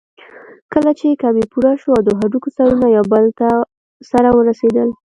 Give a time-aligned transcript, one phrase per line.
[0.73, 3.49] کله چې کمى پوره شو او د هډوکي سرونه يو بل ته
[4.11, 4.89] سره ورسېدل.